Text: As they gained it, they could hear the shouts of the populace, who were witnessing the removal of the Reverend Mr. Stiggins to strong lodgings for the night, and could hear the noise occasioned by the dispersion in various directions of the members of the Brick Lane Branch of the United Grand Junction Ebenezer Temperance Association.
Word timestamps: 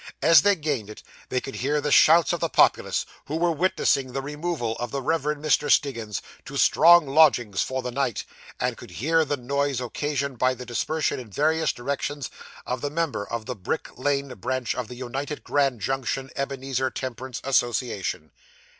As 0.23 0.41
they 0.41 0.55
gained 0.55 0.89
it, 0.89 1.03
they 1.29 1.39
could 1.39 1.57
hear 1.57 1.79
the 1.79 1.91
shouts 1.91 2.33
of 2.33 2.39
the 2.39 2.49
populace, 2.49 3.05
who 3.25 3.35
were 3.35 3.51
witnessing 3.51 4.13
the 4.13 4.21
removal 4.23 4.75
of 4.77 4.89
the 4.89 4.99
Reverend 4.99 5.45
Mr. 5.45 5.69
Stiggins 5.69 6.23
to 6.45 6.57
strong 6.57 7.05
lodgings 7.05 7.61
for 7.61 7.83
the 7.83 7.91
night, 7.91 8.23
and 8.59 8.77
could 8.77 8.89
hear 8.89 9.23
the 9.23 9.37
noise 9.37 9.79
occasioned 9.79 10.39
by 10.39 10.55
the 10.55 10.65
dispersion 10.65 11.19
in 11.19 11.29
various 11.29 11.71
directions 11.71 12.31
of 12.65 12.81
the 12.81 12.89
members 12.89 13.27
of 13.29 13.45
the 13.45 13.53
Brick 13.55 13.95
Lane 13.95 14.29
Branch 14.33 14.73
of 14.73 14.87
the 14.87 14.95
United 14.95 15.43
Grand 15.43 15.79
Junction 15.81 16.31
Ebenezer 16.35 16.89
Temperance 16.89 17.39
Association. 17.43 18.31